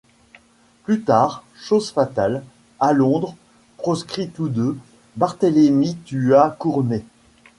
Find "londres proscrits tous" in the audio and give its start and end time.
2.91-4.49